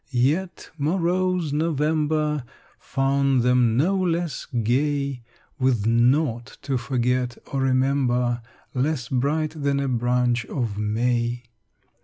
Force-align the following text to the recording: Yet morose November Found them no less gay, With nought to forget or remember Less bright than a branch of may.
Yet 0.09 0.71
morose 0.79 1.53
November 1.53 2.43
Found 2.79 3.43
them 3.43 3.77
no 3.77 3.95
less 3.95 4.47
gay, 4.47 5.21
With 5.59 5.85
nought 5.85 6.57
to 6.63 6.79
forget 6.79 7.37
or 7.53 7.61
remember 7.61 8.41
Less 8.73 9.09
bright 9.09 9.61
than 9.61 9.79
a 9.79 9.87
branch 9.87 10.43
of 10.47 10.75
may. 10.75 11.43